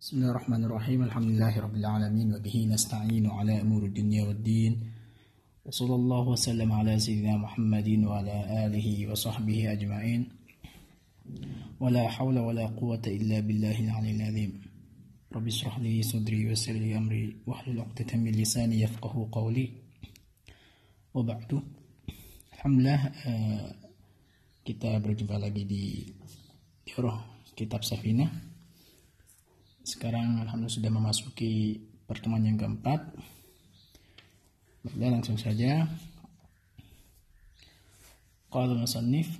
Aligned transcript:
بسم 0.00 0.16
الله 0.16 0.30
الرحمن 0.30 0.64
الرحيم 0.64 1.02
الحمد 1.02 1.28
لله 1.28 1.54
رب 1.60 1.76
العالمين 1.76 2.34
وبه 2.34 2.56
نستعين 2.72 3.26
على 3.30 3.60
أمور 3.60 3.84
الدنيا 3.84 4.24
والدين 4.24 4.72
وصلى 5.64 5.94
الله 5.94 6.24
وسلم 6.28 6.72
على 6.72 6.98
سيدنا 6.98 7.36
محمد 7.36 7.88
وعلى 8.08 8.36
آله 8.66 8.88
وصحبه 9.12 9.72
أجمعين 9.72 10.20
ولا 11.80 12.08
حول 12.08 12.38
ولا 12.38 12.66
قوة 12.66 13.04
إلا 13.06 13.40
بالله 13.40 13.76
العلي 13.84 14.10
العظيم 14.16 14.52
رب 15.36 15.46
اشرح 15.46 15.78
لي 15.84 16.02
صدري 16.02 16.46
ويسر 16.48 16.72
لي 16.72 16.96
أمري 16.96 17.36
واحلل 17.46 17.80
عقدة 17.80 18.10
من 18.16 18.32
لساني 18.32 18.80
يفقه 18.80 19.28
قولي 19.32 19.68
وبعد 21.14 21.50
الحمد 22.56 22.76
لله 22.80 23.00
kita 24.60 24.96
berjumpa 25.00 25.36
lagi 25.40 25.64
di 25.68 25.84
Dioroh 26.84 27.16
Kitab 27.56 27.80
Safina. 27.84 28.49
Sekarang 29.84 30.44
Alhamdulillah 30.44 30.78
sudah 30.78 30.92
memasuki 30.92 31.80
pertemuan 32.04 32.44
yang 32.44 32.58
keempat. 32.60 33.00
Baiklah 34.84 35.20
langsung 35.20 35.36
saja. 35.36 35.84
Al-musannif 38.50 39.30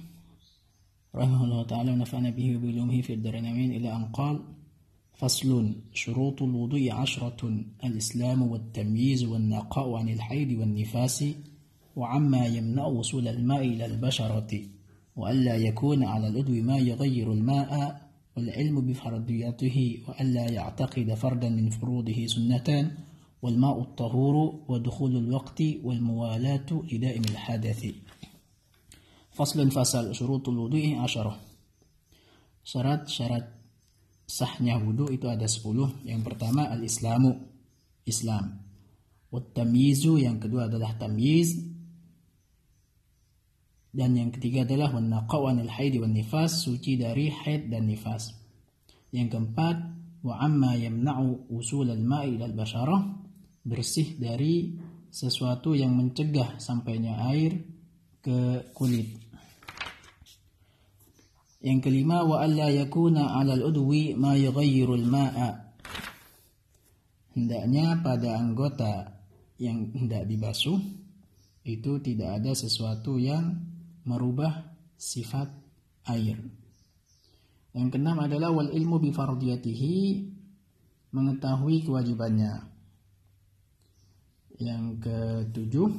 rahimahullah 1.10 1.66
ta'ala 1.66 1.98
nafa'na 1.98 2.30
bihi 2.30 2.54
wa 2.54 2.62
bilumihi 2.62 3.02
fi 3.02 3.18
ad-darain 3.18 3.42
amin 3.42 3.74
ila 3.82 3.98
an 3.98 4.06
qala 4.14 4.60
فصل 5.20 5.76
شروط 5.92 6.42
الوضوء 6.42 6.90
عشرة 6.90 7.40
الإسلام 7.84 8.42
والتمييز 8.42 9.24
والنقاء 9.24 9.94
عن 9.94 10.08
الحيض 10.08 10.50
والنفاس 10.60 11.24
وعما 11.96 12.46
يمنع 12.46 12.84
وصول 12.84 13.28
الماء 13.28 13.60
إلى 13.60 13.84
البشرة 13.86 14.50
وألا 15.16 15.56
يكون 15.56 16.04
على 16.04 16.28
العضو 16.28 16.52
ما 16.64 16.78
يغير 16.78 17.32
الماء 17.32 18.00
والعلم 18.36 18.80
بفرضيته 18.80 19.76
وألا 20.08 20.50
يعتقد 20.50 21.14
فردا 21.14 21.48
من 21.48 21.70
فروضه 21.70 22.26
سنتان 22.26 22.90
والماء 23.42 23.80
الطهور 23.80 24.36
ودخول 24.68 25.16
الوقت 25.16 25.62
والموالاة 25.84 26.70
لدائم 26.92 27.24
الحدث 27.24 27.82
فصل 29.32 29.70
فصل 29.70 30.14
شروط 30.14 30.48
الوضوء 30.48 30.94
عشرة. 30.94 31.50
syarat-syarat 32.60 33.50
sahnya 34.28 34.78
wudhu 34.78 35.10
itu 35.10 35.26
ada 35.26 35.48
10 35.48 36.06
yang 36.06 36.22
pertama 36.22 36.68
al-islamu. 36.70 37.50
Islam. 38.06 38.58
Wat-tamyizu 39.30 40.18
yang 40.18 40.42
kedua 40.42 40.66
adalah 40.66 40.96
tamyiz. 40.98 41.56
Dan 43.90 44.14
yang 44.14 44.30
ketiga 44.30 44.62
adalah 44.62 44.94
wanaqaw 44.94 45.50
anil 45.50 45.66
haid 45.66 45.98
wan 45.98 46.14
nifas, 46.14 46.62
suci 46.62 46.94
dari 46.94 47.26
haid 47.26 47.74
dan 47.74 47.90
nifas. 47.90 48.30
Yang 49.10 49.34
keempat, 49.34 49.76
wa 50.22 50.38
amma 50.38 50.78
yamna'u 50.78 51.50
usul 51.50 51.90
al-ma'i 51.90 52.38
ila 52.38 52.46
al-basharah, 52.46 53.02
bersih 53.66 54.14
dari 54.14 54.78
sesuatu 55.10 55.74
yang 55.74 55.98
mencegah 55.98 56.62
sampainya 56.62 57.18
air 57.34 57.66
ke 58.22 58.70
kulit. 58.70 59.18
Yang 61.58 61.90
kelima, 61.90 62.22
wa 62.22 62.46
alla 62.46 62.70
yakuna 62.70 63.34
'ala 63.34 63.58
al-udwi 63.58 64.14
ma 64.14 64.38
yughayyiru 64.38 64.94
al-ma'a. 65.02 65.50
Hendaknya 67.34 67.98
pada 68.06 68.38
anggota 68.38 69.18
yang 69.58 69.90
hendak 69.98 70.30
dibasuh 70.30 70.78
itu 71.66 71.92
tidak 72.00 72.40
ada 72.40 72.54
sesuatu 72.56 73.20
yang 73.20 73.69
merubah 74.10 74.74
sifat 74.98 75.46
air. 76.10 76.42
Yang 77.70 77.88
keenam 77.94 78.18
adalah 78.18 78.50
wal 78.50 78.74
ilmu 78.74 78.98
bi 78.98 79.14
fardiyatihi 79.14 79.96
mengetahui 81.14 81.86
kewajibannya. 81.86 82.66
Yang 84.58 84.84
ketujuh 85.06 85.90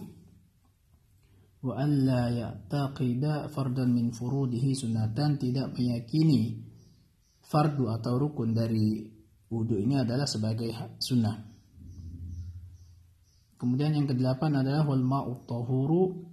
wa 1.62 1.74
alla 1.78 2.28
ya'taqida 2.28 3.48
fardan 3.54 3.96
min 3.96 4.12
furudihi 4.12 4.76
sunatan 4.76 5.38
tidak 5.40 5.72
meyakini 5.78 6.58
fardu 7.46 7.88
atau 7.90 8.18
rukun 8.18 8.52
dari 8.52 9.08
wudhu 9.48 9.80
ini 9.80 10.02
adalah 10.02 10.28
sebagai 10.28 11.00
sunnah. 11.00 11.38
Kemudian 13.62 13.94
yang 13.94 14.10
kedelapan 14.10 14.66
adalah 14.66 14.84
wal 14.90 15.06
ma'u 15.06 15.46
tahuru 15.46 16.31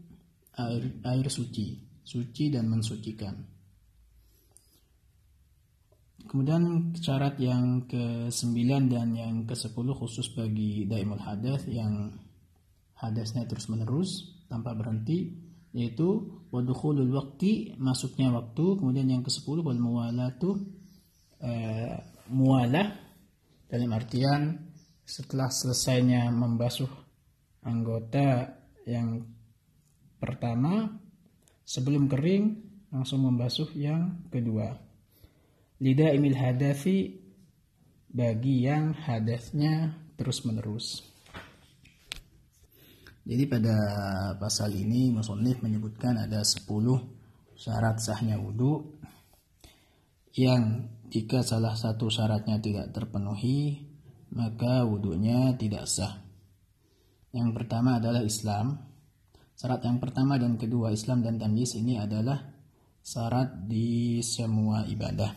air, 0.59 0.85
air 1.07 1.27
suci, 1.31 1.79
suci 2.03 2.51
dan 2.51 2.67
mensucikan. 2.67 3.35
Kemudian 6.29 6.93
syarat 6.99 7.41
yang 7.41 7.89
ke-9 7.89 8.59
dan 8.93 9.17
yang 9.17 9.49
ke-10 9.49 9.87
khusus 9.97 10.29
bagi 10.37 10.85
daimul 10.85 11.23
hadas 11.23 11.65
yang 11.71 12.13
hadasnya 12.99 13.47
terus 13.49 13.71
menerus 13.73 14.37
tanpa 14.51 14.75
berhenti 14.75 15.33
yaitu 15.73 16.27
wadukhulul 16.51 17.09
waqti 17.15 17.79
masuknya 17.81 18.35
waktu 18.35 18.65
kemudian 18.77 19.09
yang 19.09 19.23
ke-10 19.25 19.63
wal 19.63 19.79
muwalatu 19.81 20.59
eh, 21.41 21.97
mualah 22.29 22.99
dalam 23.69 23.91
artian 23.95 24.69
setelah 25.09 25.49
selesainya 25.49 26.29
membasuh 26.29 26.89
anggota 27.65 28.59
yang 28.85 29.25
pertama 30.19 30.93
sebelum 31.65 32.11
kering 32.11 32.45
langsung 32.93 33.25
membasuh 33.25 33.71
yang 33.75 34.27
kedua. 34.29 34.77
Lidah 35.79 36.11
imil 36.15 36.35
hadafi 36.35 37.15
bagi 38.11 38.67
yang 38.67 38.97
hadasnya 38.97 39.95
terus 40.19 40.43
menerus. 40.43 41.07
Jadi 43.29 43.45
pada 43.45 43.77
pasal 44.41 44.73
ini 44.73 45.13
Musonif 45.13 45.61
menyebutkan 45.61 46.17
ada 46.17 46.41
10 46.41 46.65
syarat 47.55 48.01
sahnya 48.01 48.41
wudhu 48.41 48.97
yang 50.33 50.89
jika 51.13 51.45
salah 51.45 51.77
satu 51.77 52.09
syaratnya 52.09 52.57
tidak 52.57 52.89
terpenuhi 52.97 53.85
maka 54.33 54.85
wudhunya 54.85 55.57
tidak 55.61 55.85
sah. 55.85 56.21
Yang 57.33 57.51
pertama 57.53 58.01
adalah 58.01 58.25
Islam. 58.25 58.81
Syarat 59.59 59.83
yang 59.83 59.99
pertama 59.99 60.39
dan 60.39 60.55
kedua 60.55 60.95
Islam 60.95 61.27
dan 61.27 61.35
tamyiz 61.35 61.75
ini 61.75 61.99
adalah 61.99 62.39
syarat 63.03 63.67
di 63.67 64.23
semua 64.23 64.87
ibadah. 64.87 65.35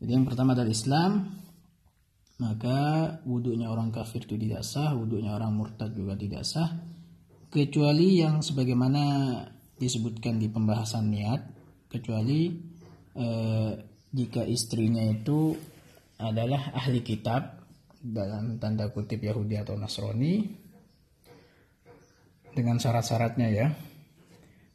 Jadi 0.00 0.08
yang 0.08 0.24
pertama 0.24 0.56
adalah 0.56 0.72
Islam, 0.72 1.36
maka 2.40 2.78
wudhunya 3.28 3.68
orang 3.68 3.92
kafir 3.92 4.24
itu 4.24 4.40
tidak 4.40 4.64
sah, 4.64 4.96
wudhunya 4.96 5.36
orang 5.36 5.52
murtad 5.52 5.92
juga 5.92 6.16
tidak 6.16 6.48
sah, 6.48 6.80
kecuali 7.52 8.24
yang 8.24 8.40
sebagaimana 8.40 9.02
disebutkan 9.76 10.40
di 10.40 10.48
pembahasan 10.48 11.12
niat, 11.12 11.44
kecuali 11.92 12.56
eh, 13.20 13.72
jika 14.16 14.48
istrinya 14.48 15.04
itu 15.04 15.52
adalah 16.16 16.72
ahli 16.72 17.04
kitab 17.04 17.68
dalam 18.00 18.56
tanda 18.56 18.88
kutip 18.88 19.20
Yahudi 19.20 19.60
atau 19.60 19.76
Nasrani 19.76 20.59
dengan 22.54 22.76
syarat-syaratnya 22.78 23.48
ya. 23.50 23.68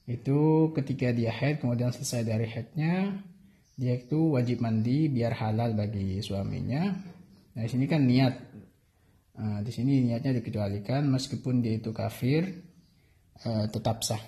Itu 0.06 0.72
ketika 0.78 1.10
dia 1.10 1.34
haid 1.34 1.66
kemudian 1.66 1.90
selesai 1.90 2.22
dari 2.24 2.46
haidnya 2.46 3.18
dia 3.76 4.00
itu 4.00 4.40
wajib 4.40 4.64
mandi 4.64 5.12
biar 5.12 5.36
halal 5.36 5.76
bagi 5.76 6.24
suaminya. 6.24 6.96
Nah 7.56 7.62
di 7.62 7.70
sini 7.70 7.86
kan 7.90 8.08
niat. 8.08 8.36
Nah, 9.36 9.60
di 9.60 9.68
sini 9.68 10.00
niatnya 10.00 10.32
dikecualikan 10.40 11.12
meskipun 11.12 11.60
dia 11.60 11.76
itu 11.76 11.92
kafir 11.92 12.48
eh, 13.44 13.66
tetap 13.68 14.00
sah. 14.00 14.24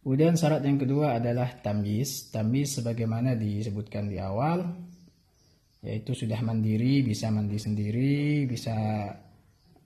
Kemudian 0.00 0.38
syarat 0.38 0.64
yang 0.64 0.80
kedua 0.80 1.20
adalah 1.20 1.60
tamyiz. 1.60 2.32
Tamyiz 2.32 2.80
sebagaimana 2.80 3.36
disebutkan 3.36 4.08
di 4.08 4.16
awal 4.16 4.64
yaitu 5.84 6.16
sudah 6.16 6.40
mandiri 6.40 7.04
bisa 7.04 7.30
mandi 7.30 7.60
sendiri 7.60 8.48
bisa 8.48 8.74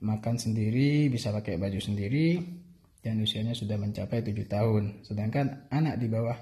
makan 0.00 0.40
sendiri, 0.40 1.12
bisa 1.12 1.28
pakai 1.30 1.60
baju 1.60 1.76
sendiri, 1.76 2.40
dan 3.00 3.20
usianya 3.20 3.56
sudah 3.56 3.76
mencapai 3.80 4.24
tujuh 4.24 4.48
tahun. 4.48 5.04
Sedangkan 5.04 5.68
anak 5.72 6.00
di 6.00 6.08
bawah 6.08 6.36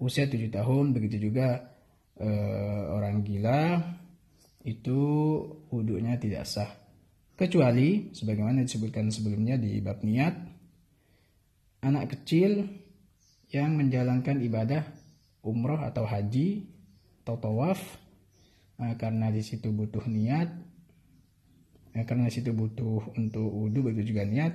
usia 0.00 0.28
tujuh 0.28 0.52
tahun, 0.52 0.96
begitu 0.96 1.28
juga 1.28 1.72
e, 2.16 2.28
orang 2.88 3.20
gila, 3.24 3.80
itu 4.64 5.00
wudhunya 5.68 6.16
tidak 6.20 6.44
sah. 6.48 6.68
Kecuali, 7.36 8.12
sebagaimana 8.12 8.64
disebutkan 8.64 9.08
sebelumnya 9.08 9.56
di 9.56 9.80
bab 9.80 10.04
niat, 10.04 10.34
anak 11.84 12.16
kecil 12.16 12.68
yang 13.52 13.76
menjalankan 13.76 14.40
ibadah 14.40 14.84
umroh 15.42 15.80
atau 15.80 16.08
haji 16.08 16.64
atau 17.24 17.36
tawaf, 17.36 17.80
e, 18.80 18.84
karena 18.96 19.28
di 19.28 19.44
situ 19.44 19.68
butuh 19.68 20.04
niat, 20.08 20.71
ya, 21.92 22.02
karena 22.08 22.28
situ 22.32 22.52
butuh 22.52 23.16
untuk 23.16 23.48
wudhu 23.48 23.92
begitu 23.92 24.16
juga 24.16 24.24
niat 24.28 24.54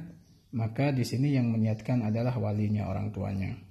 maka 0.55 0.95
di 0.95 1.03
sini 1.03 1.35
yang 1.35 1.51
meniatkan 1.51 2.01
adalah 2.05 2.33
walinya 2.39 2.87
orang 2.87 3.11
tuanya 3.11 3.67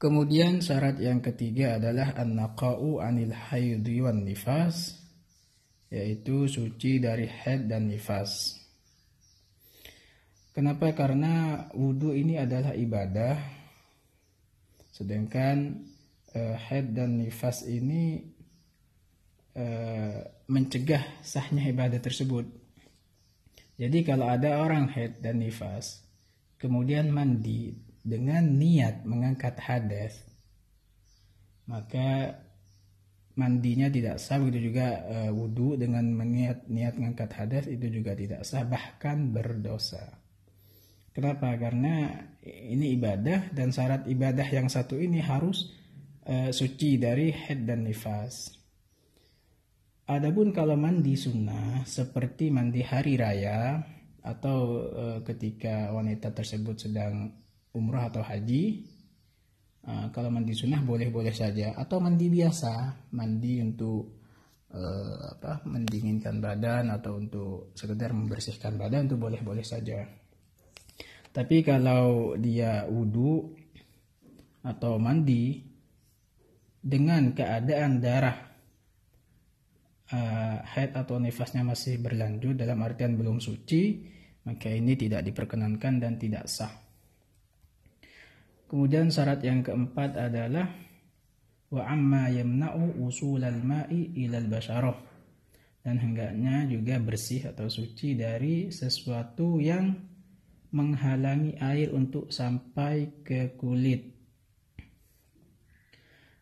Kemudian 0.00 0.64
syarat 0.64 0.96
yang 0.96 1.20
ketiga 1.20 1.76
adalah 1.76 2.16
an-naqa'u 2.16 3.04
anil 3.04 3.36
wan 4.00 4.24
nifas 4.24 4.96
yaitu 5.92 6.48
suci 6.48 6.96
dari 6.96 7.28
haid 7.28 7.68
dan 7.68 7.84
nifas. 7.92 8.56
Kenapa? 10.56 10.96
Karena 10.96 11.68
wudhu 11.76 12.16
ini 12.16 12.40
adalah 12.40 12.72
ibadah 12.72 13.36
sedangkan 14.88 15.84
uh, 16.32 16.56
haid 16.56 16.96
dan 16.96 17.20
nifas 17.20 17.68
ini 17.68 18.24
uh, 19.56 20.18
mencegah 20.50 21.22
sahnya 21.22 21.70
ibadah 21.70 22.02
tersebut. 22.02 22.46
Jadi 23.80 24.04
kalau 24.04 24.28
ada 24.28 24.60
orang 24.60 24.92
haid 24.92 25.24
dan 25.24 25.40
nifas 25.40 26.04
kemudian 26.60 27.08
mandi 27.08 27.72
dengan 28.04 28.44
niat 28.44 29.08
mengangkat 29.08 29.56
hadas 29.56 30.20
maka 31.64 32.36
mandinya 33.40 33.88
tidak 33.88 34.20
sah. 34.20 34.36
Begitu 34.36 34.68
juga 34.68 35.00
e, 35.08 35.16
wudhu 35.32 35.80
dengan 35.80 36.04
meniat 36.12 36.68
niat 36.68 37.00
mengangkat 37.00 37.30
hadas 37.32 37.64
itu 37.72 37.88
juga 37.88 38.12
tidak 38.12 38.44
sah 38.44 38.68
bahkan 38.68 39.32
berdosa. 39.32 40.20
Kenapa? 41.16 41.56
Karena 41.56 42.20
ini 42.44 42.92
ibadah 43.00 43.48
dan 43.54 43.72
syarat 43.72 44.04
ibadah 44.06 44.44
yang 44.44 44.68
satu 44.68 45.00
ini 45.00 45.24
harus 45.24 45.72
e, 46.28 46.52
suci 46.52 47.00
dari 47.00 47.32
head 47.32 47.64
dan 47.64 47.88
nifas 47.88 48.59
Adapun 50.10 50.50
kalau 50.50 50.74
mandi 50.74 51.14
sunnah 51.14 51.86
seperti 51.86 52.50
mandi 52.50 52.82
hari 52.82 53.14
raya 53.14 53.78
atau 54.26 54.82
e, 54.90 55.04
ketika 55.22 55.94
wanita 55.94 56.34
tersebut 56.34 56.74
sedang 56.82 57.30
umrah 57.70 58.10
atau 58.10 58.18
haji 58.18 58.90
uh, 59.86 60.10
kalau 60.10 60.28
mandi 60.28 60.52
sunnah 60.52 60.82
boleh-boleh 60.82 61.30
saja. 61.30 61.78
Atau 61.78 62.02
mandi 62.02 62.26
biasa 62.26 63.06
mandi 63.14 63.62
untuk 63.62 64.18
uh, 64.74 65.38
apa 65.38 65.62
mendinginkan 65.70 66.42
badan 66.42 66.90
atau 66.90 67.16
untuk 67.20 67.70
sekedar 67.78 68.10
membersihkan 68.10 68.76
badan 68.76 69.06
itu 69.06 69.16
boleh-boleh 69.16 69.62
saja. 69.62 70.02
Tapi 71.30 71.62
kalau 71.62 72.34
dia 72.34 72.82
wudhu 72.90 73.54
atau 74.66 74.98
mandi 74.98 75.62
dengan 76.82 77.30
keadaan 77.30 78.02
darah 78.02 78.49
uh, 80.12 80.56
haid 80.62 80.94
atau 80.94 81.18
nifasnya 81.18 81.62
masih 81.62 81.98
berlanjut 81.98 82.54
dalam 82.58 82.82
artian 82.82 83.14
belum 83.18 83.38
suci 83.38 84.10
maka 84.44 84.72
ini 84.72 84.96
tidak 84.96 85.22
diperkenankan 85.26 86.00
dan 86.00 86.16
tidak 86.16 86.48
sah. 86.48 86.72
Kemudian 88.70 89.10
syarat 89.10 89.42
yang 89.42 89.66
keempat 89.66 90.16
adalah 90.16 90.70
wa 91.70 91.82
amma 91.86 92.30
yamna'u 92.30 93.02
usulal 93.02 93.60
ma'i 93.62 94.14
ilal 94.26 94.46
basyarah 94.46 94.98
dan 95.82 95.96
hendaknya 95.98 96.66
juga 96.70 96.98
bersih 97.02 97.50
atau 97.50 97.66
suci 97.66 98.14
dari 98.14 98.70
sesuatu 98.70 99.58
yang 99.58 99.96
menghalangi 100.70 101.58
air 101.58 101.90
untuk 101.90 102.30
sampai 102.30 103.26
ke 103.26 103.58
kulit. 103.58 104.06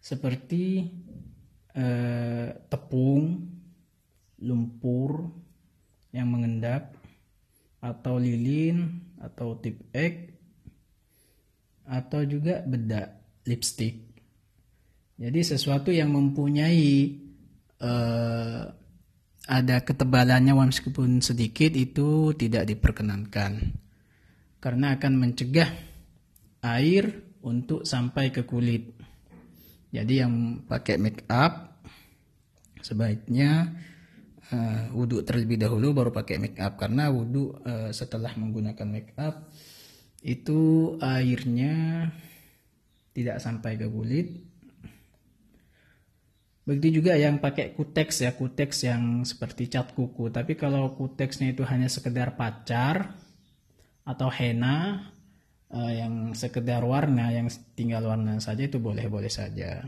Seperti 0.04 0.84
eh, 1.72 2.48
tepung, 2.68 3.24
lumpur 4.42 5.30
yang 6.14 6.30
mengendap 6.30 6.94
atau 7.78 8.18
lilin 8.18 9.02
atau 9.18 9.58
tip 9.58 9.78
egg 9.94 10.34
atau 11.88 12.20
juga 12.26 12.62
bedak 12.62 13.18
lipstick. 13.48 13.96
Jadi 15.18 15.40
sesuatu 15.42 15.90
yang 15.90 16.14
mempunyai 16.14 17.18
uh, 17.82 18.62
ada 19.48 19.76
ketebalannya 19.80 20.52
meskipun 20.52 21.24
sedikit 21.24 21.72
itu 21.72 22.36
tidak 22.36 22.68
diperkenankan 22.68 23.72
karena 24.60 24.94
akan 25.00 25.12
mencegah 25.16 25.70
air 26.62 27.24
untuk 27.40 27.88
sampai 27.88 28.28
ke 28.28 28.44
kulit. 28.44 28.92
Jadi 29.88 30.20
yang 30.20 30.62
pakai 30.68 31.00
make 31.00 31.24
up 31.32 31.80
sebaiknya 32.84 33.72
uh, 34.52 34.92
wudhu 34.92 35.24
terlebih 35.24 35.60
dahulu 35.60 35.96
baru 35.96 36.10
pakai 36.12 36.36
make 36.40 36.58
up. 36.60 36.76
Karena 36.80 37.08
wudhu 37.08 37.56
uh, 37.64 37.90
setelah 37.92 38.32
menggunakan 38.36 38.88
make 38.88 39.12
up 39.16 39.48
itu 40.22 40.94
airnya 40.98 42.06
tidak 43.14 43.38
sampai 43.42 43.78
ke 43.78 43.86
kulit. 43.86 44.28
Begitu 46.68 47.00
juga 47.00 47.16
yang 47.16 47.40
pakai 47.40 47.72
kuteks 47.72 48.28
ya 48.28 48.36
kuteks 48.36 48.84
yang 48.84 49.24
seperti 49.24 49.72
cat 49.72 49.96
kuku. 49.96 50.28
Tapi 50.28 50.52
kalau 50.52 50.92
kuteksnya 50.92 51.56
itu 51.56 51.64
hanya 51.64 51.88
sekedar 51.88 52.36
pacar 52.36 53.16
atau 54.04 54.28
henna 54.28 55.08
uh, 55.72 55.92
yang 55.92 56.32
sekedar 56.32 56.84
warna 56.84 57.32
yang 57.32 57.48
tinggal 57.76 58.04
warna 58.08 58.40
saja 58.40 58.68
itu 58.68 58.80
boleh-boleh 58.80 59.28
saja 59.28 59.84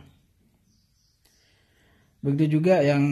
begitu 2.20 2.60
juga 2.60 2.84
yang 2.84 3.04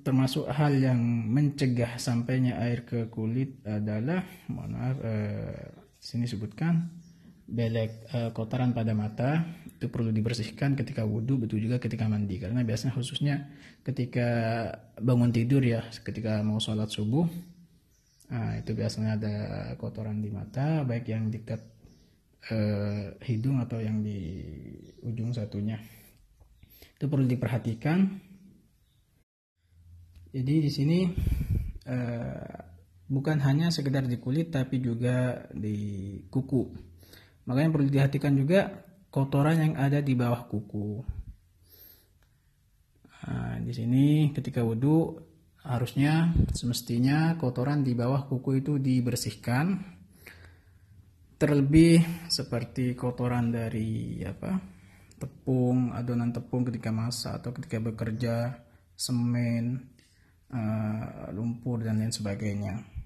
termasuk 0.00 0.48
hal 0.48 0.72
yang 0.72 1.00
mencegah 1.28 2.00
sampainya 2.00 2.56
air 2.64 2.88
ke 2.88 3.12
kulit 3.12 3.60
adalah 3.68 4.24
mohon 4.48 4.72
maaf 4.72 4.96
uh, 5.04 5.68
sini 6.00 6.24
sebutkan 6.24 6.88
belek 7.48 8.04
e, 8.12 8.18
kotoran 8.36 8.76
pada 8.76 8.92
mata 8.92 9.40
itu 9.64 9.88
perlu 9.88 10.12
dibersihkan 10.12 10.76
ketika 10.76 11.08
wudhu 11.08 11.40
betul 11.40 11.64
juga 11.64 11.80
ketika 11.80 12.04
mandi. 12.04 12.36
Karena 12.36 12.60
biasanya 12.60 12.92
khususnya 12.92 13.48
ketika 13.80 14.28
bangun 15.00 15.32
tidur 15.32 15.64
ya 15.64 15.80
ketika 16.04 16.44
mau 16.44 16.60
sholat 16.60 16.92
subuh 16.92 17.24
nah, 18.28 18.60
itu 18.60 18.76
biasanya 18.76 19.16
ada 19.16 19.34
kotoran 19.80 20.20
di 20.20 20.28
mata 20.28 20.84
baik 20.84 21.08
yang 21.08 21.32
dekat 21.32 21.64
e, 22.52 22.58
hidung 23.24 23.64
atau 23.64 23.80
yang 23.80 24.04
di 24.04 24.44
ujung 25.00 25.32
satunya. 25.32 25.80
Itu 27.00 27.08
perlu 27.08 27.24
diperhatikan 27.24 28.27
jadi 30.28 30.54
di 30.60 30.70
sini 30.70 30.98
e, 31.88 31.96
bukan 33.08 33.40
hanya 33.40 33.72
sekedar 33.72 34.04
di 34.04 34.20
kulit 34.20 34.52
tapi 34.52 34.78
juga 34.84 35.48
di 35.52 36.20
kuku. 36.28 36.62
Makanya 37.48 37.70
perlu 37.72 37.88
dihatikan 37.88 38.36
juga 38.36 38.68
kotoran 39.08 39.56
yang 39.56 39.74
ada 39.80 40.04
di 40.04 40.12
bawah 40.12 40.44
kuku. 40.44 41.00
Nah, 43.28 43.56
di 43.60 43.72
sini 43.72 44.32
ketika 44.36 44.60
wudhu 44.60 45.16
harusnya 45.64 46.32
semestinya 46.52 47.36
kotoran 47.40 47.84
di 47.84 47.96
bawah 47.96 48.28
kuku 48.28 48.60
itu 48.60 48.76
dibersihkan. 48.76 49.96
Terlebih 51.38 52.26
seperti 52.26 52.98
kotoran 52.98 53.54
dari 53.54 54.18
apa 54.26 54.58
tepung, 55.22 55.94
adonan 55.94 56.34
tepung 56.34 56.66
ketika 56.66 56.90
masak 56.90 57.38
atau 57.38 57.54
ketika 57.54 57.78
bekerja, 57.78 58.36
semen, 58.98 59.97
uh, 60.52 61.28
lumpur 61.32 61.84
dan 61.84 62.00
lain 62.00 62.12
sebagainya. 62.12 62.98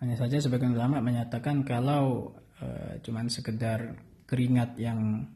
Hanya 0.00 0.16
saja 0.16 0.40
sebagian 0.40 0.72
ulama 0.72 1.04
menyatakan 1.04 1.60
kalau 1.60 2.32
e, 2.56 2.96
cuman 3.04 3.28
sekedar 3.28 4.00
keringat 4.24 4.80
yang 4.80 5.28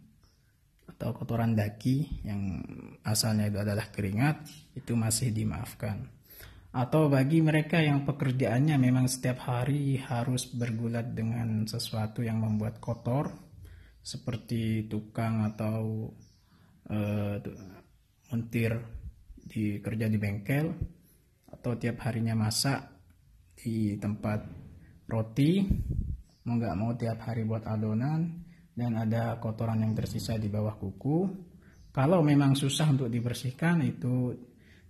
atau 0.88 1.12
kotoran 1.12 1.52
daki 1.52 2.24
yang 2.24 2.64
asalnya 3.04 3.52
itu 3.52 3.60
adalah 3.60 3.92
keringat 3.92 4.48
itu 4.72 4.96
masih 4.96 5.36
dimaafkan. 5.36 6.08
Atau 6.72 7.12
bagi 7.12 7.44
mereka 7.44 7.76
yang 7.84 8.08
pekerjaannya 8.08 8.80
memang 8.80 9.04
setiap 9.04 9.44
hari 9.44 10.00
harus 10.00 10.48
bergulat 10.48 11.12
dengan 11.12 11.68
sesuatu 11.68 12.24
yang 12.24 12.40
membuat 12.40 12.80
kotor 12.80 13.36
seperti 14.00 14.88
tukang 14.88 15.44
atau 15.44 16.08
e, 16.88 16.98
montir 18.32 18.80
di 19.44 19.78
kerja 19.78 20.08
di 20.08 20.16
bengkel 20.16 20.66
atau 21.52 21.76
tiap 21.76 22.00
harinya 22.08 22.34
masak 22.34 22.80
di 23.54 23.94
tempat 24.00 24.40
roti 25.06 25.62
mau 26.44 26.56
nggak 26.56 26.76
mau 26.76 26.92
tiap 26.96 27.24
hari 27.24 27.44
buat 27.44 27.64
adonan 27.64 28.44
dan 28.74 28.98
ada 28.98 29.38
kotoran 29.38 29.80
yang 29.80 29.94
tersisa 29.94 30.34
di 30.36 30.50
bawah 30.50 30.74
kuku. 30.76 31.18
Kalau 31.94 32.26
memang 32.26 32.58
susah 32.58 32.90
untuk 32.90 33.06
dibersihkan 33.06 33.86
itu 33.86 34.34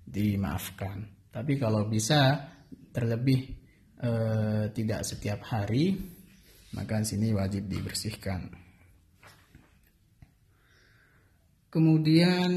dimaafkan. 0.08 1.28
Tapi 1.28 1.61
kalau 1.61 1.84
bisa 1.84 2.49
terlebih 2.90 3.44
eh, 4.00 4.73
tidak 4.73 5.04
setiap 5.04 5.44
hari 5.44 6.14
maka 6.75 7.06
sini 7.06 7.30
wajib 7.30 7.70
dibersihkan. 7.70 8.50
Kemudian 11.70 12.50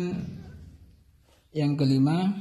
yang 1.57 1.73
kelima 1.73 2.37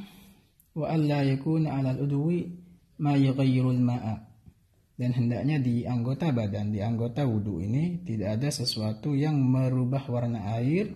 wa 0.76 0.87
alla 0.92 1.25
yakuna 1.25 1.73
'alal 1.73 2.04
udwi 2.04 2.52
ma 3.00 3.16
yughayyirul 3.16 3.80
ma'a 3.80 4.37
dan 4.96 5.12
hendaknya 5.12 5.61
di 5.61 5.85
anggota 5.85 6.32
badan, 6.32 6.73
di 6.73 6.80
anggota 6.80 7.28
wudhu 7.28 7.61
ini 7.61 8.00
tidak 8.04 8.40
ada 8.40 8.49
sesuatu 8.49 9.12
yang 9.12 9.37
merubah 9.37 10.08
warna 10.08 10.56
air 10.56 10.88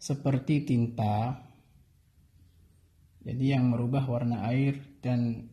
seperti 0.00 0.64
tinta. 0.64 1.36
Jadi 3.22 3.44
yang 3.44 3.68
merubah 3.68 4.02
warna 4.08 4.48
air 4.48 4.80
dan 5.04 5.46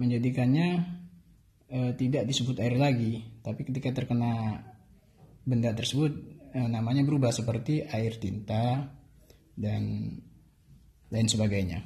menjadikannya 0.00 0.68
e, 1.68 1.78
tidak 1.94 2.24
disebut 2.24 2.56
air 2.56 2.80
lagi, 2.80 3.20
tapi 3.44 3.62
ketika 3.68 3.92
terkena 3.92 4.64
benda 5.44 5.76
tersebut 5.76 6.40
e, 6.56 6.60
namanya 6.72 7.04
berubah 7.04 7.36
seperti 7.36 7.84
air 7.84 8.16
tinta 8.16 8.96
dan 9.60 10.16
lain 11.12 11.28
sebagainya. 11.28 11.84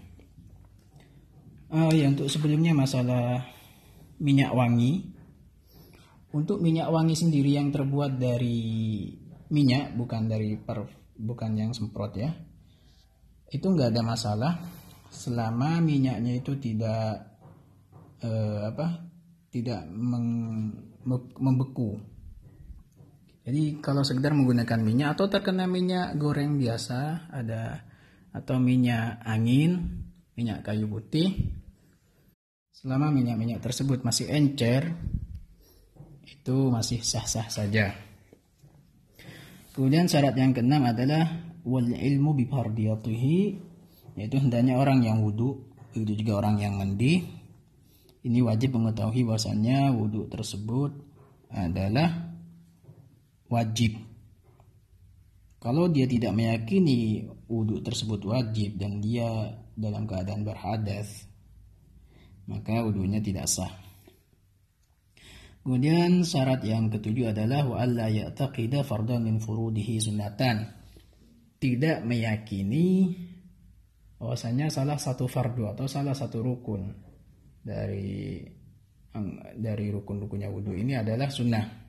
Oh 1.74 1.90
ya 1.90 2.06
untuk 2.06 2.30
sebelumnya 2.30 2.70
masalah 2.70 3.42
minyak 4.22 4.54
wangi. 4.54 5.10
Untuk 6.30 6.62
minyak 6.62 6.90
wangi 6.90 7.14
sendiri 7.18 7.54
yang 7.54 7.74
terbuat 7.74 8.18
dari 8.18 9.10
minyak 9.50 9.94
bukan 9.94 10.26
dari 10.26 10.58
per, 10.58 10.86
bukan 11.18 11.54
yang 11.58 11.70
semprot 11.74 12.14
ya. 12.14 12.30
Itu 13.50 13.70
nggak 13.70 13.90
ada 13.94 14.02
masalah 14.02 14.52
selama 15.10 15.78
minyaknya 15.78 16.38
itu 16.42 16.58
tidak 16.58 17.38
eh, 18.22 18.60
apa? 18.70 19.14
tidak 19.54 19.86
meng, 19.86 20.74
membeku. 21.38 22.02
Jadi 23.44 23.84
kalau 23.84 24.00
sekedar 24.00 24.32
menggunakan 24.32 24.80
minyak 24.80 25.20
atau 25.20 25.28
terkena 25.28 25.68
minyak 25.68 26.16
goreng 26.16 26.56
biasa 26.56 27.28
ada 27.28 27.84
atau 28.32 28.56
minyak 28.56 29.20
angin, 29.22 30.00
minyak 30.32 30.64
kayu 30.64 30.88
putih 30.88 31.54
Selama 32.84 33.08
minyak-minyak 33.08 33.64
tersebut 33.64 34.04
masih 34.04 34.28
encer, 34.28 34.92
itu 36.20 36.56
masih 36.68 37.00
sah-sah 37.00 37.48
saja. 37.48 37.96
Kemudian 39.72 40.04
syarat 40.04 40.36
yang 40.36 40.52
keenam 40.52 40.84
adalah 40.84 41.24
wal 41.64 41.88
ilmu 41.88 42.36
bifardiyatihi 42.36 43.38
yaitu 44.20 44.36
hendaknya 44.36 44.76
orang 44.76 45.00
yang 45.00 45.24
wudhu 45.24 45.64
itu 45.96 46.12
juga 46.12 46.44
orang 46.44 46.60
yang 46.60 46.76
mandi 46.76 47.24
ini 48.20 48.38
wajib 48.44 48.76
mengetahui 48.76 49.24
bahwasannya 49.24 49.88
wudhu 49.96 50.28
tersebut 50.28 50.92
adalah 51.50 52.23
wajib 53.54 53.94
kalau 55.62 55.86
dia 55.86 56.10
tidak 56.10 56.34
meyakini 56.34 57.30
wudhu 57.46 57.78
tersebut 57.80 58.20
wajib 58.26 58.74
dan 58.76 58.98
dia 58.98 59.54
dalam 59.78 60.04
keadaan 60.10 60.42
berhadas 60.42 61.30
maka 62.44 62.84
wudhunya 62.84 63.24
tidak 63.24 63.48
sah. 63.48 63.72
Kemudian 65.64 66.28
syarat 66.28 66.60
yang 66.60 66.92
ketujuh 66.92 67.32
adalah 67.32 67.64
wa 67.64 67.80
alla 67.80 68.12
ya'taqida 68.12 68.84
fardan 68.84 69.24
min 69.24 69.40
furudihi 69.40 69.96
sunatan. 69.96 70.68
Tidak 71.56 72.04
meyakini 72.04 73.16
bahwasanya 74.20 74.68
salah 74.68 75.00
satu 75.00 75.24
fardu 75.24 75.72
atau 75.72 75.88
salah 75.88 76.12
satu 76.12 76.44
rukun 76.44 76.92
dari 77.64 78.44
dari 79.56 79.86
rukun-rukunnya 79.88 80.52
wudhu 80.52 80.76
ini 80.76 81.00
adalah 81.00 81.32
sunnah. 81.32 81.83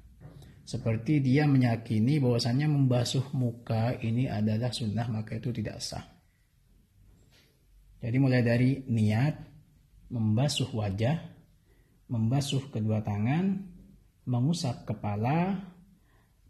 Seperti 0.65 1.21
dia 1.21 1.45
meyakini 1.45 2.17
bahwasanya 2.17 2.65
membasuh 2.65 3.29
muka 3.37 3.93
ini 4.01 4.25
adalah 4.25 4.73
sunnah 4.73 5.05
maka 5.13 5.37
itu 5.37 5.53
tidak 5.53 5.77
sah. 5.77 6.01
Jadi 8.01 8.17
mulai 8.17 8.41
dari 8.41 8.81
niat, 8.89 9.37
membasuh 10.09 10.73
wajah, 10.73 11.21
membasuh 12.09 12.73
kedua 12.73 13.05
tangan, 13.05 13.61
mengusap 14.25 14.89
kepala, 14.89 15.69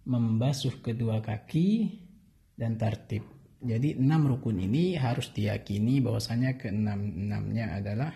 membasuh 0.08 0.80
kedua 0.80 1.20
kaki, 1.20 2.00
dan 2.56 2.80
tertib. 2.80 3.28
Jadi 3.60 4.00
enam 4.00 4.32
rukun 4.32 4.64
ini 4.64 4.96
harus 4.96 5.32
diyakini 5.36 6.00
bahwasanya 6.00 6.56
keenam-enamnya 6.56 7.84
adalah 7.84 8.12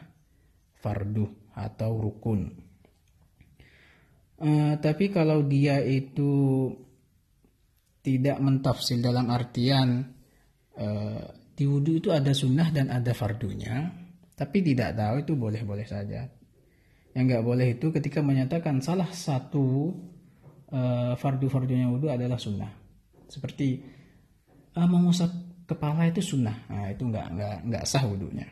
fardu 0.79 1.51
atau 1.56 1.91
rukun. 2.00 2.68
Uh, 4.39 4.79
tapi 4.79 5.12
kalau 5.12 5.43
dia 5.43 5.84
itu 5.84 6.72
tidak 8.00 8.39
mentafsir 8.39 9.03
dalam 9.03 9.27
artian 9.27 10.08
uh, 10.79 11.24
di 11.51 11.67
wudhu 11.67 12.00
itu 12.00 12.10
ada 12.15 12.31
sunnah 12.31 12.72
dan 12.72 12.88
ada 12.88 13.12
fardunya, 13.12 13.91
tapi 14.39 14.63
tidak 14.63 14.96
tahu 14.96 15.15
itu 15.27 15.34
boleh-boleh 15.36 15.84
saja. 15.84 16.24
Yang 17.12 17.24
nggak 17.27 17.43
boleh 17.43 17.67
itu 17.75 17.91
ketika 17.91 18.24
menyatakan 18.24 18.79
salah 18.79 19.12
satu 19.12 19.91
uh, 20.72 21.13
fardu-fardunya 21.19 21.91
wudhu 21.91 22.08
adalah 22.08 22.39
sunnah. 22.39 22.72
Seperti 23.27 23.84
uh, 24.79 24.88
mengusap 24.88 25.27
kepala 25.67 26.08
itu 26.08 26.24
sunnah. 26.24 26.65
Nah, 26.72 26.88
itu 26.89 27.03
nggak 27.03 27.27
nggak 27.36 27.58
nggak 27.67 27.84
sah 27.84 28.08
wudhunya. 28.08 28.48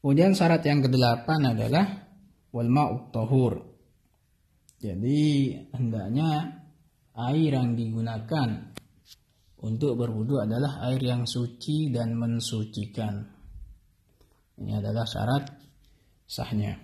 Kemudian 0.00 0.32
syarat 0.32 0.64
yang 0.64 0.80
kedelapan 0.80 1.52
adalah 1.52 2.08
wal 2.50 2.72
ma'ut 2.72 3.12
tahur. 3.12 3.69
Jadi 4.80 5.52
hendaknya 5.76 6.56
air 7.12 7.52
yang 7.52 7.76
digunakan 7.76 8.72
untuk 9.60 9.92
berwudu 10.00 10.40
adalah 10.40 10.80
air 10.88 11.04
yang 11.04 11.28
suci 11.28 11.92
dan 11.92 12.16
mensucikan. 12.16 13.20
Ini 14.56 14.80
adalah 14.80 15.04
syarat 15.04 15.44
sahnya. 16.24 16.80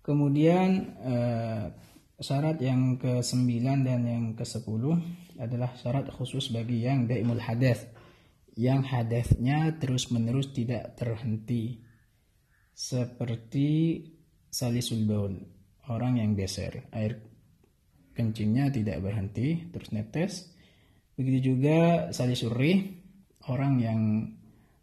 Kemudian 0.00 0.68
eh, 1.04 1.64
syarat 2.16 2.56
yang 2.56 2.96
ke-9 2.96 3.44
dan 3.84 4.00
yang 4.08 4.24
ke-10 4.32 4.84
adalah 5.36 5.76
syarat 5.76 6.08
khusus 6.08 6.48
bagi 6.48 6.88
yang 6.88 7.04
daimul 7.04 7.36
hadas 7.36 7.84
yang 8.56 8.80
hadasnya 8.82 9.76
terus-menerus 9.76 10.50
tidak 10.56 10.96
terhenti 10.98 11.78
seperti 12.74 14.02
salisul 14.50 15.06
baul 15.06 15.57
orang 15.88 16.20
yang 16.20 16.36
beser 16.36 16.88
air 16.92 17.20
kencingnya 18.12 18.70
tidak 18.72 19.00
berhenti 19.02 19.68
terus 19.72 19.90
netes 19.94 20.52
begitu 21.18 21.54
juga 21.54 22.10
salisuri 22.14 22.98
orang 23.48 23.74
yang 23.80 24.00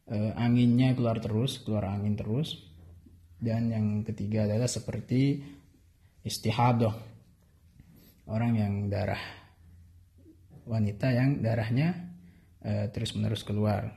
uh, 0.10 0.32
anginnya 0.38 0.94
keluar 0.98 1.22
terus, 1.22 1.62
keluar 1.62 1.90
angin 1.90 2.18
terus. 2.18 2.66
Dan 3.36 3.70
yang 3.70 3.88
ketiga 4.02 4.50
adalah 4.50 4.66
seperti 4.66 5.44
istihadoh. 6.26 6.94
Orang 8.26 8.58
yang 8.58 8.74
darah 8.90 9.22
wanita 10.66 11.14
yang 11.14 11.46
darahnya 11.46 11.94
uh, 12.66 12.90
terus-menerus 12.90 13.46
keluar. 13.46 13.94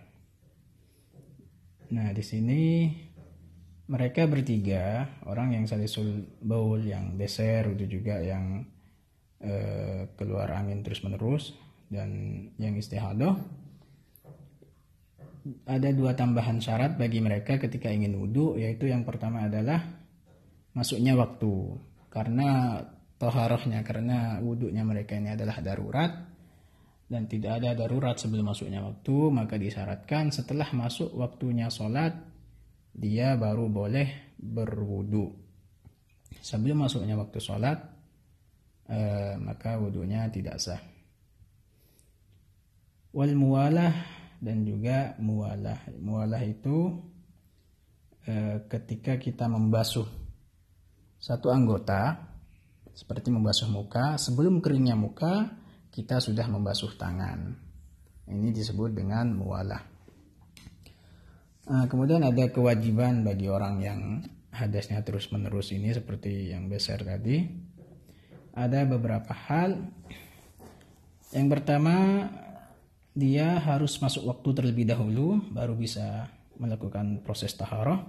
Nah, 1.88 2.12
di 2.12 2.20
sini 2.20 2.92
mereka 3.88 4.28
bertiga, 4.28 5.08
orang 5.24 5.56
yang 5.56 5.64
salisul 5.64 6.28
baul, 6.44 6.84
yang 6.84 7.16
beser, 7.16 7.72
itu 7.72 7.98
juga 7.98 8.20
yang 8.20 8.60
uh, 9.40 10.12
keluar 10.12 10.52
angin 10.52 10.84
terus-menerus, 10.84 11.56
dan 11.88 12.08
yang 12.60 12.76
istihadoh 12.76 13.40
ada 15.64 15.88
dua 15.96 16.12
tambahan 16.12 16.60
syarat 16.60 17.00
bagi 17.00 17.24
mereka 17.24 17.56
ketika 17.56 17.88
ingin 17.88 18.20
wudhu 18.20 18.60
yaitu 18.60 18.92
yang 18.92 19.08
pertama 19.08 19.48
adalah 19.48 19.80
masuknya 20.76 21.16
waktu. 21.16 21.80
Karena 22.12 22.80
toharohnya 23.16 23.80
karena 23.80 24.38
wudhunya 24.44 24.84
mereka 24.84 25.16
ini 25.16 25.32
adalah 25.32 25.58
darurat 25.64 26.12
dan 27.08 27.24
tidak 27.24 27.64
ada 27.64 27.72
darurat 27.72 28.20
sebelum 28.20 28.52
masuknya 28.52 28.84
waktu 28.84 29.16
maka 29.32 29.56
disyaratkan 29.56 30.28
setelah 30.28 30.68
masuk 30.76 31.16
waktunya 31.16 31.72
sholat 31.72 32.14
dia 32.98 33.38
baru 33.38 33.70
boleh 33.70 34.34
berwudhu 34.34 35.30
sebelum 36.42 36.82
masuknya 36.82 37.14
waktu 37.14 37.38
sholat 37.38 37.78
eh, 38.90 39.38
maka 39.38 39.78
wudhunya 39.78 40.26
tidak 40.34 40.58
sah 40.58 40.82
wal 43.14 43.32
muwalah 43.32 44.18
dan 44.38 44.62
juga 44.62 45.18
mualah. 45.18 45.82
Mualah 45.98 46.42
itu 46.46 46.94
e, 48.22 48.62
ketika 48.70 49.18
kita 49.18 49.50
membasuh 49.50 50.06
satu 51.18 51.50
anggota 51.50 52.30
seperti 52.94 53.30
membasuh 53.30 53.70
muka, 53.70 54.18
sebelum 54.18 54.58
keringnya 54.58 54.98
muka 54.98 55.54
kita 55.90 56.18
sudah 56.18 56.46
membasuh 56.50 56.94
tangan. 56.98 57.54
Ini 58.28 58.50
disebut 58.54 58.94
dengan 58.94 59.34
mualah. 59.34 59.97
E, 61.68 61.84
kemudian 61.84 62.24
ada 62.24 62.48
kewajiban 62.48 63.20
bagi 63.20 63.52
orang 63.52 63.84
yang 63.84 64.00
hadasnya 64.56 65.04
terus-menerus 65.04 65.76
ini 65.76 65.92
seperti 65.92 66.56
yang 66.56 66.72
besar 66.72 67.04
tadi. 67.04 67.44
Ada 68.56 68.88
beberapa 68.88 69.30
hal. 69.36 69.76
Yang 71.28 71.48
pertama 71.52 72.24
dia 73.12 73.60
harus 73.60 74.00
masuk 74.00 74.32
waktu 74.32 74.48
terlebih 74.56 74.88
dahulu 74.88 75.44
baru 75.52 75.76
bisa 75.76 76.32
melakukan 76.56 77.20
proses 77.20 77.52
taharah. 77.52 78.00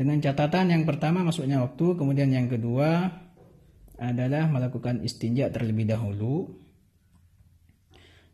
Dengan 0.00 0.16
catatan 0.24 0.72
yang 0.72 0.88
pertama 0.88 1.20
masuknya 1.20 1.60
waktu, 1.60 1.92
kemudian 1.92 2.32
yang 2.32 2.48
kedua 2.48 3.12
adalah 4.00 4.48
melakukan 4.48 5.04
istinja 5.04 5.52
terlebih 5.52 5.84
dahulu. 5.84 6.56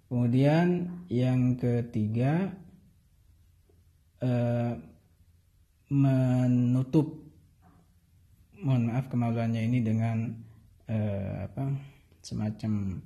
Kemudian 0.06 1.02
yang 1.10 1.58
ketiga 1.58 2.54
eh, 4.20 4.73
menutup 5.92 7.26
mohon 8.56 8.88
maaf 8.88 9.06
kemaluannya 9.12 9.62
ini 9.68 9.78
dengan 9.85 10.32
eh, 10.88 11.46
apa 11.46 11.64
semacam 12.25 12.99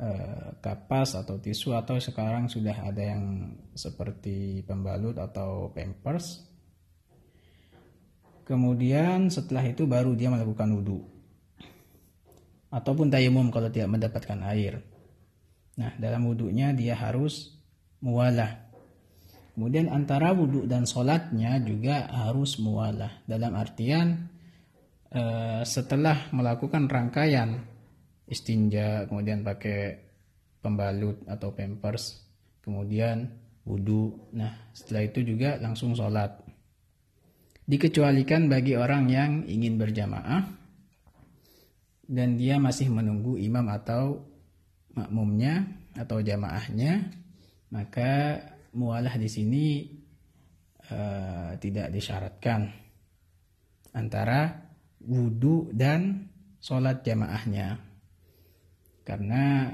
eh, 0.00 0.48
kapas 0.62 1.18
atau 1.18 1.36
tisu 1.36 1.76
atau 1.76 2.00
sekarang 2.00 2.48
sudah 2.48 2.86
ada 2.86 3.02
yang 3.02 3.52
seperti 3.76 4.62
pembalut 4.64 5.18
atau 5.18 5.72
pampers. 5.74 6.46
Kemudian 8.46 9.26
setelah 9.26 9.66
itu 9.66 9.90
baru 9.90 10.14
dia 10.14 10.30
melakukan 10.30 10.70
wudhu 10.70 11.02
ataupun 12.70 13.10
tayamum 13.10 13.50
kalau 13.50 13.66
tidak 13.70 13.90
mendapatkan 13.90 14.38
air. 14.54 14.86
Nah 15.76 15.92
dalam 15.98 16.30
wudhunya 16.30 16.70
dia 16.72 16.94
harus 16.94 17.58
mualah 17.98 18.65
kemudian 19.56 19.88
antara 19.88 20.36
wudhu 20.36 20.68
dan 20.68 20.84
sholatnya 20.84 21.56
juga 21.64 22.04
harus 22.12 22.60
mualah. 22.60 23.24
Dalam 23.24 23.56
artian 23.56 24.28
eh, 25.08 25.64
setelah 25.64 26.28
melakukan 26.36 26.84
rangkaian 26.84 27.64
istinja 28.28 29.08
kemudian 29.08 29.40
pakai 29.40 29.96
pembalut 30.60 31.24
atau 31.24 31.56
pampers 31.56 32.20
kemudian 32.60 33.32
wudhu 33.64 34.28
nah 34.36 34.68
setelah 34.76 35.08
itu 35.08 35.24
juga 35.24 35.56
langsung 35.56 35.96
sholat. 35.96 36.36
Dikecualikan 37.66 38.46
bagi 38.46 38.76
orang 38.76 39.08
yang 39.08 39.32
ingin 39.48 39.80
berjamaah 39.80 40.46
dan 42.06 42.36
dia 42.36 42.60
masih 42.60 42.92
menunggu 42.92 43.40
imam 43.40 43.66
atau 43.72 44.22
makmumnya 44.94 45.66
atau 45.96 46.22
jamaahnya 46.22 47.10
maka 47.72 48.38
mualah 48.76 49.16
di 49.16 49.26
sini 49.26 49.64
uh, 50.92 51.56
tidak 51.56 51.88
disyaratkan 51.90 52.68
antara 53.96 54.52
wudhu 55.00 55.72
dan 55.72 56.28
sholat 56.60 57.00
jamaahnya. 57.00 57.80
Karena 59.06 59.70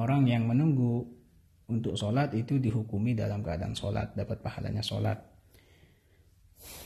orang 0.00 0.26
yang 0.26 0.48
menunggu 0.48 1.06
untuk 1.68 1.94
sholat 1.94 2.32
itu 2.32 2.56
dihukumi 2.56 3.12
dalam 3.12 3.44
keadaan 3.44 3.76
sholat 3.76 4.16
dapat 4.16 4.40
pahalanya 4.40 4.82
sholat. 4.82 5.20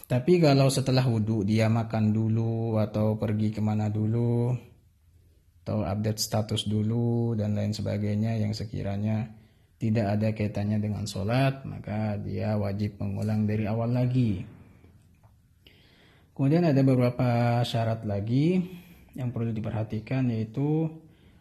Tapi 0.04 0.36
kalau 0.42 0.68
setelah 0.68 1.06
wudhu 1.08 1.46
dia 1.48 1.72
makan 1.72 2.12
dulu 2.12 2.76
atau 2.76 3.16
pergi 3.16 3.48
ke 3.54 3.64
mana 3.64 3.88
dulu 3.88 4.52
atau 5.62 5.86
update 5.86 6.18
status 6.18 6.66
dulu 6.66 7.38
dan 7.38 7.54
lain 7.54 7.70
sebagainya 7.70 8.36
yang 8.36 8.50
sekiranya 8.52 9.41
tidak 9.82 10.14
ada 10.14 10.30
kaitannya 10.30 10.78
dengan 10.78 11.02
sholat 11.10 11.66
maka 11.66 12.14
dia 12.22 12.54
wajib 12.54 13.02
mengulang 13.02 13.50
dari 13.50 13.66
awal 13.66 13.90
lagi. 13.90 14.46
Kemudian 16.38 16.62
ada 16.62 16.86
beberapa 16.86 17.58
syarat 17.66 18.06
lagi 18.06 18.62
yang 19.18 19.34
perlu 19.34 19.50
diperhatikan 19.50 20.30
yaitu 20.30 20.86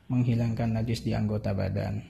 menghilangkan 0.10 0.74
najis 0.74 1.06
di 1.06 1.14
anggota 1.14 1.54
badan. 1.54 2.02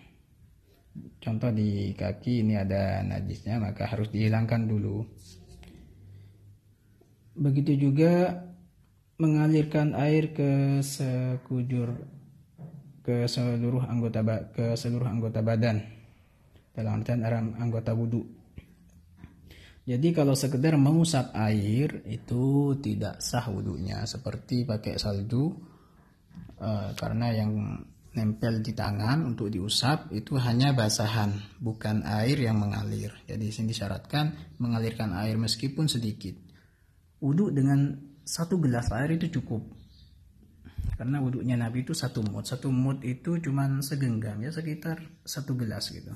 Contoh 1.19 1.51
di 1.51 1.91
kaki 1.99 2.47
ini 2.47 2.55
ada 2.55 3.03
najisnya 3.03 3.59
maka 3.59 3.91
harus 3.91 4.07
dihilangkan 4.07 4.71
dulu. 4.71 5.03
Begitu 7.35 7.91
juga 7.91 8.39
mengalirkan 9.19 9.99
air 9.99 10.31
ke 10.31 10.79
sekujur 10.79 11.91
ke 13.03 13.27
seluruh 13.27 13.83
anggota 13.83 14.23
ke 14.55 14.79
seluruh 14.79 15.11
anggota 15.11 15.43
badan 15.43 16.00
dalam 16.71 17.03
artian 17.03 17.23
anggota 17.59 17.91
wudhu. 17.91 18.41
Jadi 19.81 20.13
kalau 20.13 20.37
sekedar 20.37 20.77
mengusap 20.77 21.33
air 21.33 22.05
itu 22.05 22.77
tidak 22.79 23.19
sah 23.19 23.49
wudhunya 23.49 24.05
seperti 24.05 24.63
pakai 24.63 24.95
salju 25.01 25.51
uh, 26.61 26.93
karena 26.93 27.33
yang 27.33 27.81
nempel 28.13 28.61
di 28.61 28.77
tangan 28.77 29.25
untuk 29.25 29.49
diusap 29.49 30.11
itu 30.13 30.37
hanya 30.37 30.75
basahan 30.77 31.33
bukan 31.57 32.05
air 32.05 32.37
yang 32.37 32.61
mengalir. 32.61 33.09
Jadi 33.25 33.49
sini 33.49 33.73
disyaratkan 33.73 34.55
mengalirkan 34.61 35.17
air 35.17 35.35
meskipun 35.41 35.89
sedikit. 35.89 36.37
Wudhu 37.17 37.49
dengan 37.49 37.97
satu 38.21 38.61
gelas 38.61 38.93
air 38.93 39.17
itu 39.17 39.41
cukup. 39.41 39.65
Karena 40.93 41.17
wudhunya 41.17 41.57
Nabi 41.57 41.81
itu 41.81 41.97
satu 41.97 42.21
mut. 42.21 42.45
Satu 42.45 42.69
mut 42.69 43.01
itu 43.01 43.41
cuma 43.41 43.65
segenggam 43.81 44.37
ya 44.45 44.53
sekitar 44.53 45.01
satu 45.25 45.57
gelas 45.57 45.89
gitu 45.89 46.13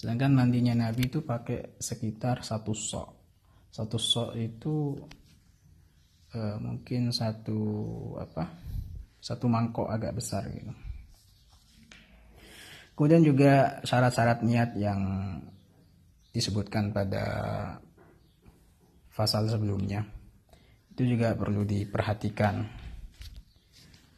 sedangkan 0.00 0.32
mandinya 0.32 0.72
Nabi 0.72 1.12
itu 1.12 1.20
pakai 1.20 1.76
sekitar 1.76 2.40
satu 2.40 2.72
sok. 2.72 3.08
Satu 3.68 4.00
sok 4.00 4.32
itu 4.32 4.96
uh, 6.32 6.56
mungkin 6.56 7.12
satu 7.12 7.60
apa 8.16 8.48
satu 9.20 9.44
mangkok 9.44 9.92
agak 9.92 10.16
besar 10.16 10.48
gitu. 10.48 10.72
Kemudian 12.96 13.20
juga 13.20 13.84
syarat-syarat 13.84 14.40
niat 14.40 14.72
yang 14.80 15.00
disebutkan 16.32 16.96
pada 16.96 17.24
pasal 19.12 19.52
sebelumnya 19.52 20.00
itu 20.96 21.12
juga 21.12 21.36
perlu 21.36 21.60
diperhatikan. 21.68 22.64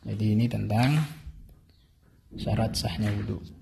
Jadi 0.06 0.26
ini 0.30 0.46
tentang 0.46 0.94
syarat 2.38 2.70
sahnya 2.78 3.10
wudhu 3.18 3.61